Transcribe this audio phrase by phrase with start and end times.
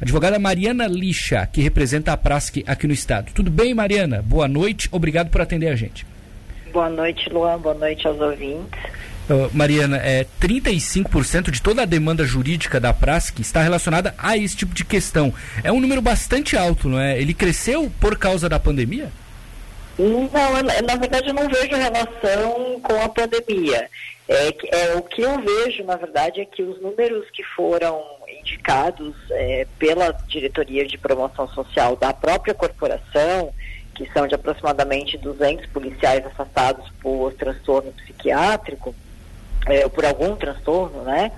[0.00, 3.32] Advogada Mariana Lixa, que representa a Prasc aqui no estado.
[3.34, 4.22] Tudo bem, Mariana?
[4.22, 6.06] Boa noite, obrigado por atender a gente.
[6.72, 7.58] Boa noite, Luan.
[7.58, 8.80] Boa noite aos ouvintes.
[9.28, 14.56] Uh, Mariana, é, 35% de toda a demanda jurídica da Prasc está relacionada a esse
[14.56, 15.32] tipo de questão.
[15.62, 17.20] É um número bastante alto, não é?
[17.20, 19.10] Ele cresceu por causa da pandemia?
[20.00, 23.88] Não, na verdade eu não vejo relação com a pandemia.
[24.26, 28.02] É, é, o que eu vejo, na verdade, é que os números que foram
[28.40, 33.52] indicados é, pela diretoria de promoção social da própria corporação,
[33.94, 38.94] que são de aproximadamente 200 policiais afastados por transtorno psiquiátrico,
[39.66, 41.32] é, por algum transtorno, né?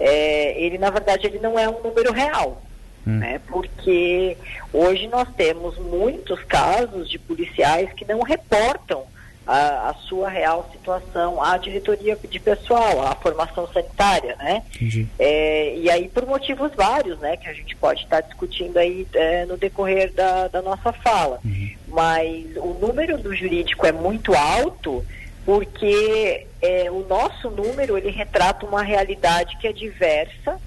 [0.00, 2.62] É, ele na verdade ele não é um número real,
[3.06, 3.18] hum.
[3.18, 3.40] né?
[3.46, 4.36] Porque
[4.72, 9.04] hoje nós temos muitos casos de policiais que não reportam
[9.46, 14.62] a, a, sua real situação, a diretoria de pessoal, a formação sanitária, né?
[15.18, 17.36] É, e aí por motivos vários, né?
[17.36, 21.38] Que a gente pode estar discutindo aí é, no decorrer da, da nossa fala.
[21.44, 21.70] Uhum.
[21.88, 25.04] Mas o número do jurídico é muito alto
[25.44, 30.60] porque é, o nosso número ele retrata uma realidade que é diversa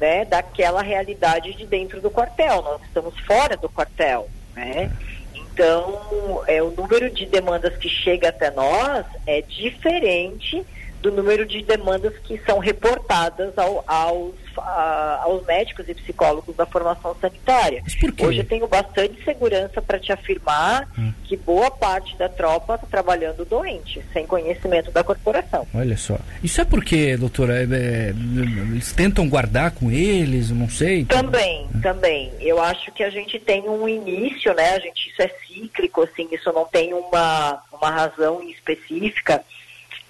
[0.00, 2.62] né, daquela realidade de dentro do quartel.
[2.62, 4.90] Nós estamos fora do quartel, né?
[5.34, 10.64] Então, é, o número de demandas que chega até nós é diferente
[11.02, 17.14] do número de demandas que são reportadas ao, aos, aos médicos e psicólogos da formação
[17.20, 17.82] sanitária.
[18.22, 21.12] Hoje eu tenho bastante segurança para te afirmar hum.
[21.24, 25.66] que boa parte da tropa está trabalhando doente, sem conhecimento da corporação.
[25.74, 26.18] Olha só.
[26.42, 31.04] Isso é porque, doutora, é, é, eles tentam guardar com eles, não sei?
[31.04, 31.80] Também, hum.
[31.80, 32.32] também.
[32.40, 34.74] Eu acho que a gente tem um início, né?
[34.74, 39.42] A gente, isso é cíclico, assim, isso não tem uma, uma razão específica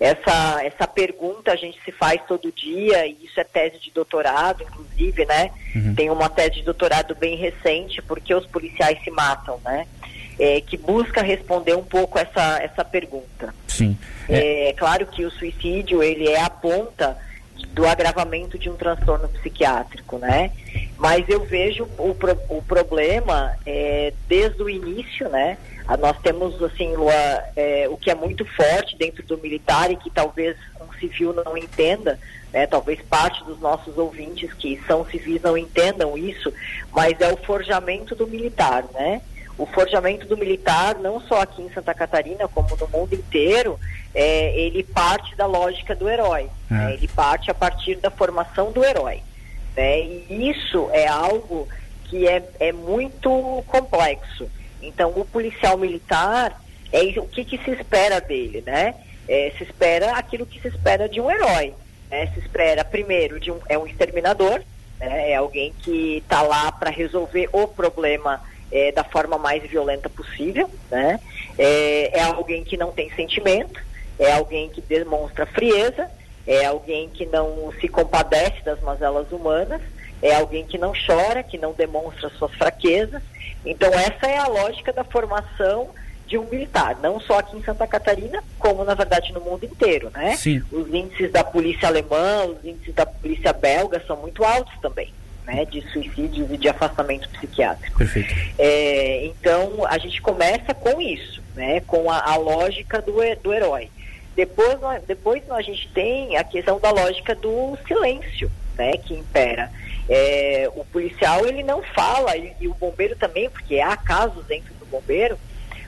[0.00, 4.62] essa, essa pergunta a gente se faz todo dia, e isso é tese de doutorado,
[4.62, 5.50] inclusive, né?
[5.76, 5.94] Uhum.
[5.94, 9.86] Tem uma tese de doutorado bem recente, porque os policiais se matam, né?
[10.38, 13.54] É, que busca responder um pouco essa, essa pergunta.
[13.68, 13.96] Sim.
[14.26, 14.70] É...
[14.70, 17.18] é claro que o suicídio, ele é a ponta
[17.68, 20.50] do agravamento de um transtorno psiquiátrico, né?
[21.00, 25.56] Mas eu vejo o, pro, o problema é, desde o início, né?
[25.88, 27.12] Ah, nós temos, assim, Lua,
[27.56, 31.56] é, o que é muito forte dentro do militar e que talvez um civil não
[31.56, 32.18] entenda,
[32.52, 32.66] né?
[32.66, 36.52] Talvez parte dos nossos ouvintes que são civis não entendam isso,
[36.92, 39.22] mas é o forjamento do militar, né?
[39.60, 43.78] o forjamento do militar, não só aqui em Santa Catarina, como no mundo inteiro,
[44.14, 46.48] é, ele parte da lógica do herói.
[46.70, 46.74] É.
[46.74, 46.94] Né?
[46.94, 49.22] Ele parte a partir da formação do herói.
[49.76, 50.00] Né?
[50.00, 51.68] E isso é algo
[52.04, 54.50] que é, é muito complexo.
[54.82, 56.60] Então, o policial militar,
[56.92, 58.94] é o que, que se espera dele, né?
[59.28, 61.72] É, se espera aquilo que se espera de um herói.
[62.10, 62.26] Né?
[62.34, 64.60] Se espera, primeiro, de um, é um exterminador,
[64.98, 65.30] né?
[65.30, 68.42] é alguém que está lá para resolver o problema
[68.72, 71.18] é, da forma mais violenta possível, né?
[71.58, 73.80] É, é, alguém que não tem sentimento,
[74.18, 76.08] é alguém que demonstra frieza,
[76.50, 79.80] é alguém que não se compadece das mazelas humanas,
[80.20, 83.22] é alguém que não chora, que não demonstra suas fraquezas.
[83.64, 85.90] Então essa é a lógica da formação
[86.26, 90.10] de um militar, não só aqui em Santa Catarina, como na verdade no mundo inteiro,
[90.12, 90.34] né?
[90.36, 90.60] Sim.
[90.72, 95.12] Os índices da polícia alemã, os índices da polícia belga são muito altos também
[95.46, 97.98] né, de suicídios e de afastamento psiquiátrico.
[97.98, 98.34] Perfeito.
[98.58, 103.88] É, então, a gente começa com isso, né, com a, a lógica do, do herói.
[104.34, 109.70] Depois, depois a gente tem a questão da lógica do silêncio, né, que impera.
[110.08, 114.72] É, o policial ele não fala e, e, o bombeiro também, porque há casos dentro
[114.74, 115.38] do bombeiro,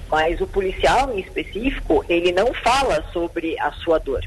[0.08, 4.25] mas o policial em específico ele não fala sobre a sua dor.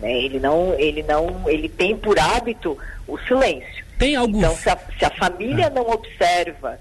[0.00, 0.12] Né?
[0.12, 3.84] Ele não, ele não, ele tem por hábito o silêncio.
[3.98, 4.36] Tem algo...
[4.36, 5.70] Então, se a, se a família ah.
[5.70, 6.78] não observa,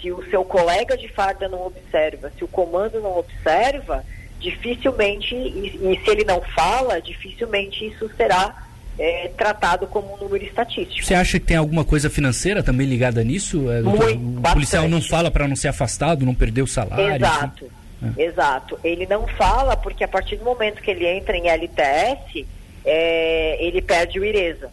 [0.00, 4.04] se o seu colega de farda não observa, se o comando não observa,
[4.42, 8.66] dificilmente, e, e se ele não fala, dificilmente isso será
[8.98, 11.06] é, tratado como um número estatístico.
[11.06, 13.70] Você acha que tem alguma coisa financeira também ligada nisso?
[13.70, 14.54] É, Muito, o bastante.
[14.54, 17.14] policial não fala para não ser afastado, não perder o salário?
[17.14, 18.14] Exato, assim?
[18.18, 18.22] é.
[18.24, 18.78] exato.
[18.84, 22.44] Ele não fala porque a partir do momento que ele entra em LTS,
[22.84, 24.70] é, ele perde o IRESA.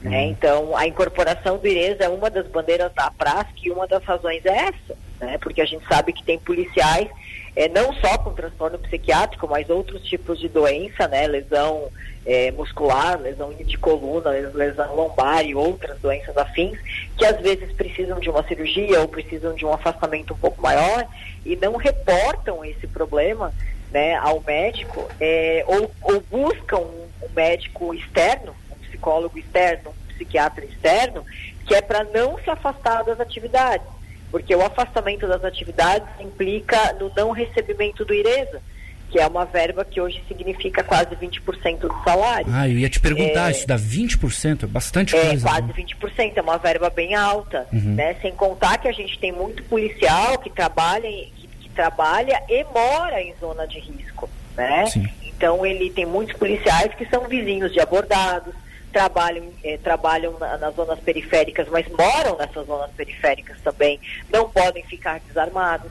[0.00, 0.24] Né?
[0.24, 0.30] Uhum.
[0.30, 4.44] Então, a incorporação do IRES é uma das bandeiras da PRASC e uma das razões
[4.44, 5.38] é essa, né?
[5.38, 7.08] porque a gente sabe que tem policiais,
[7.54, 11.26] é, não só com transtorno psiquiátrico, mas outros tipos de doença, né?
[11.26, 11.88] lesão
[12.24, 16.78] é, muscular, lesão de coluna, lesão lombar e outras doenças afins,
[17.16, 21.06] que às vezes precisam de uma cirurgia ou precisam de um afastamento um pouco maior
[21.44, 23.52] e não reportam esse problema
[23.90, 28.54] né, ao médico é, ou, ou buscam um médico externo
[29.02, 31.26] psicólogo externo, um psiquiatra externo,
[31.66, 33.86] que é para não se afastar das atividades,
[34.32, 38.62] porque o afastamento das atividades implica no não recebimento do IRESA,
[39.10, 42.46] que é uma verba que hoje significa quase 20% do salário.
[42.50, 45.46] Ah, eu ia te perguntar, é, isso dá 20%, é bastante é, coisa.
[45.46, 45.74] É, quase né?
[45.76, 47.94] 20%, é uma verba bem alta, uhum.
[47.94, 48.16] né?
[48.22, 53.22] Sem contar que a gente tem muito policial que trabalha, que, que trabalha e mora
[53.22, 54.86] em zona de risco, né?
[54.86, 55.06] Sim.
[55.26, 58.54] Então ele tem muitos policiais que são vizinhos de abordados,
[58.92, 63.98] trabalham, eh, trabalham na, nas zonas periféricas, mas moram nessas zonas periféricas também,
[64.30, 65.90] não podem ficar desarmados.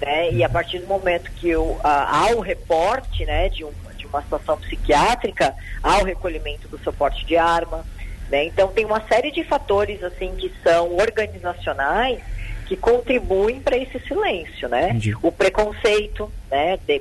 [0.00, 0.32] Né?
[0.32, 1.52] E a partir do momento que
[1.82, 6.78] a, há o reporte né, de, um, de uma situação psiquiátrica, há o recolhimento do
[6.78, 7.84] seu porte de arma.
[8.30, 8.44] Né?
[8.44, 12.20] Então tem uma série de fatores assim que são organizacionais
[12.66, 14.90] que contribuem para esse silêncio, né?
[14.90, 15.16] Entendi.
[15.22, 17.00] O preconceito, né, de,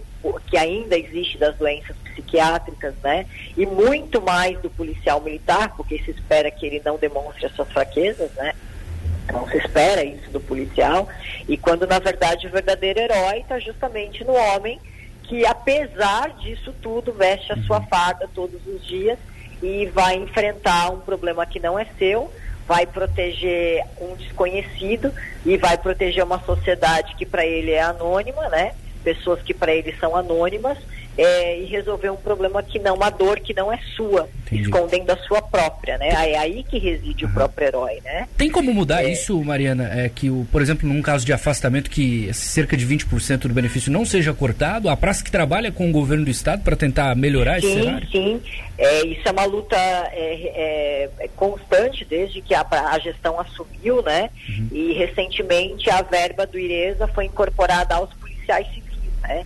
[0.49, 3.25] que ainda existe das doenças psiquiátricas, né?
[3.55, 7.71] E muito mais do policial militar, porque se espera que ele não demonstre as suas
[7.71, 8.53] fraquezas, né?
[9.31, 11.07] Não se espera isso do policial.
[11.47, 14.79] E quando, na verdade, o verdadeiro herói está justamente no homem
[15.23, 17.87] que, apesar disso tudo, veste a sua uhum.
[17.87, 19.19] farda todos os dias
[19.61, 22.31] e vai enfrentar um problema que não é seu,
[22.67, 25.11] vai proteger um desconhecido
[25.45, 28.73] e vai proteger uma sociedade que para ele é anônima, né?
[29.03, 30.77] Pessoas que para ele são anônimas
[31.17, 34.63] é, e resolver um problema que não, uma dor que não é sua, Entendi.
[34.63, 36.09] escondendo a sua própria, né?
[36.09, 37.31] É aí que reside uhum.
[37.31, 38.27] o próprio herói, né?
[38.37, 39.11] Tem como mudar é...
[39.11, 39.89] isso, Mariana?
[39.91, 43.91] É que, o, por exemplo, num caso de afastamento que cerca de 20% do benefício
[43.91, 47.59] não seja cortado, a praça que trabalha com o governo do estado para tentar melhorar
[47.61, 48.07] sim, esse cenário?
[48.11, 48.41] Sim,
[48.77, 54.03] é, isso é uma luta é, é, é constante desde que a, a gestão assumiu,
[54.03, 54.29] né?
[54.49, 54.67] Uhum.
[54.71, 59.45] E recentemente a verba do IRESA foi incorporada aos policiais civis, né?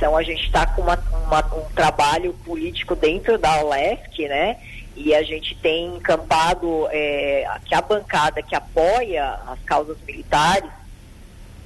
[0.00, 4.56] Então a gente está com uma, uma, um trabalho político dentro da OLESC, né?
[4.96, 10.70] E a gente tem encampado é, que a bancada que apoia as causas militares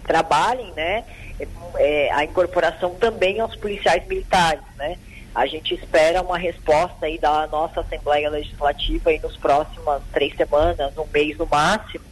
[0.03, 1.05] trabalhem, né?
[1.77, 4.99] É, a incorporação também aos policiais militares, né?
[5.33, 10.99] A gente espera uma resposta aí da nossa Assembleia Legislativa aí nos próximas três semanas,
[10.99, 12.05] um mês no máximo,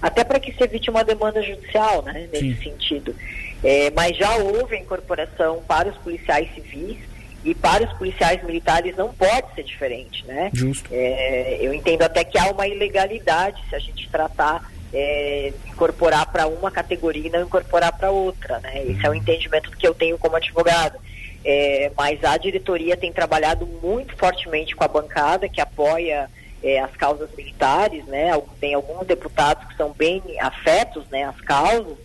[0.00, 2.28] até para que se evite uma demanda judicial, né?
[2.32, 2.62] Nesse Sim.
[2.62, 3.16] sentido.
[3.64, 6.98] É, mas já houve a incorporação para os policiais civis
[7.42, 10.50] e para os policiais militares não pode ser diferente, né?
[10.52, 10.88] Justo.
[10.92, 16.46] É, eu entendo até que há uma ilegalidade se a gente tratar é, incorporar para
[16.46, 18.84] uma categoria e não incorporar para outra, né?
[18.86, 19.18] Esse é o uhum.
[19.18, 20.98] entendimento que eu tenho como advogado.
[21.42, 26.30] É, mas a diretoria tem trabalhado muito fortemente com a bancada que apoia
[26.62, 28.30] é, as causas militares, né?
[28.60, 31.98] Tem alguns deputados que são bem afetos, né, às causas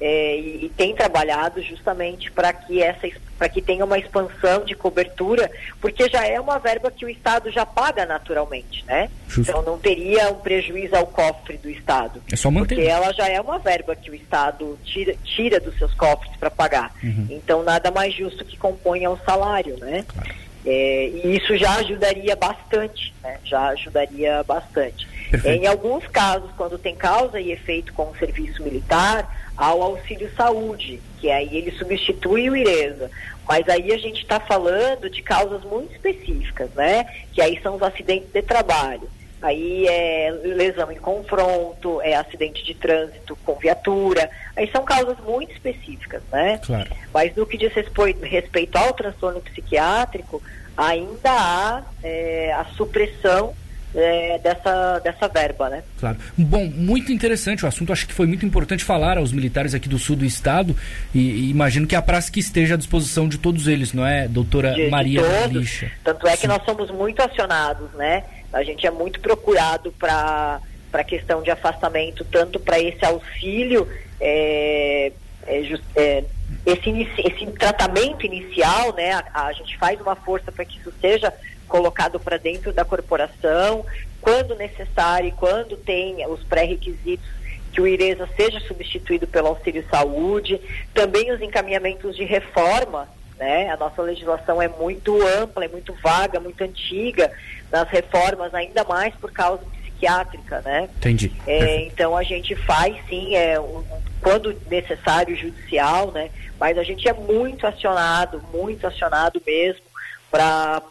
[0.00, 3.08] é, e, e, tem trabalhado justamente para que essa
[3.38, 5.50] para que tenha uma expansão de cobertura,
[5.80, 9.08] porque já é uma verba que o Estado já paga naturalmente, né?
[9.26, 9.50] Justo.
[9.50, 12.22] Então não teria um prejuízo ao cofre do Estado.
[12.30, 12.74] É só manter.
[12.74, 16.50] Porque ela já é uma verba que o Estado tira, tira dos seus cofres para
[16.50, 16.92] pagar.
[17.02, 17.28] Uhum.
[17.30, 20.04] Então nada mais justo que componha o salário, né?
[20.06, 20.30] Claro.
[20.64, 23.38] É, e isso já ajudaria bastante, né?
[23.44, 25.08] Já ajudaria bastante.
[25.30, 25.62] Perfeito.
[25.62, 31.00] Em alguns casos, quando tem causa e efeito com o serviço militar, ao auxílio saúde,
[31.18, 33.10] que aí ele substitui o IRESA.
[33.46, 37.04] Mas aí a gente está falando de causas muito específicas, né?
[37.32, 39.08] Que aí são os acidentes de trabalho.
[39.42, 44.30] Aí é lesão em confronto, é acidente de trânsito com viatura.
[44.54, 46.60] Aí são causas muito específicas, né?
[46.64, 46.90] Claro.
[47.12, 50.42] Mas no que diz respeito ao transtorno psiquiátrico,
[50.76, 53.54] ainda há é, a supressão
[53.94, 55.82] é, dessa, dessa verba, né?
[55.98, 56.16] Claro.
[56.36, 57.92] Bom, muito interessante o assunto.
[57.92, 60.76] Acho que foi muito importante falar aos militares aqui do sul do estado
[61.14, 64.28] e, e imagino que a praça que esteja à disposição de todos eles, não é,
[64.28, 65.90] doutora de, Maria de Lixa?
[66.04, 66.48] Tanto é que Sim.
[66.48, 68.24] nós somos muito acionados, né?
[68.52, 73.86] A gente é muito procurado para para a questão de afastamento, tanto para esse auxílio,
[74.20, 75.12] é,
[75.46, 76.24] é, é,
[76.66, 79.12] esse, esse tratamento inicial, né?
[79.32, 81.32] A, a gente faz uma força para que isso seja
[81.70, 83.86] colocado para dentro da corporação,
[84.20, 87.24] quando necessário, quando tem os pré-requisitos
[87.72, 90.60] que o IRESA seja substituído pelo auxílio saúde,
[90.92, 93.08] também os encaminhamentos de reforma,
[93.38, 93.70] né?
[93.70, 97.30] A nossa legislação é muito ampla, é muito vaga, muito antiga
[97.70, 100.88] nas reformas, ainda mais por causa psiquiátrica, né?
[100.96, 101.32] Entendi.
[101.46, 103.84] É, então a gente faz sim, é, um,
[104.20, 106.30] quando necessário judicial, né?
[106.58, 109.89] Mas a gente é muito acionado, muito acionado mesmo
[110.30, 110.82] para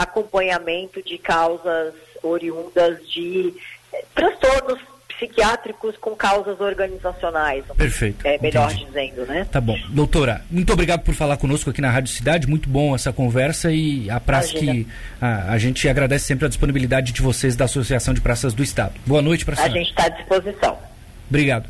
[0.00, 3.54] acompanhamento de causas oriundas de
[3.92, 4.78] eh, transtornos
[5.16, 7.64] psiquiátricos com causas organizacionais.
[7.76, 8.26] Perfeito.
[8.26, 8.86] É melhor entendi.
[8.86, 9.46] dizendo, né?
[9.50, 9.78] Tá bom.
[9.88, 12.46] Doutora, muito obrigado por falar conosco aqui na Rádio Cidade.
[12.46, 14.86] Muito bom essa conversa e a praça que
[15.20, 18.94] a, a, gente agradece sempre a disponibilidade de vocês da Associação de Praças do Estado.
[19.06, 19.74] Boa noite para a senhora.
[19.74, 20.78] A gente está à disposição.
[21.28, 21.68] Obrigado.